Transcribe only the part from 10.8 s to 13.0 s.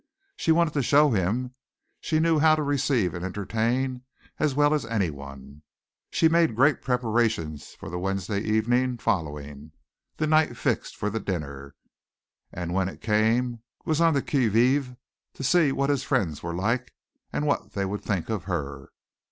for the dinner and when it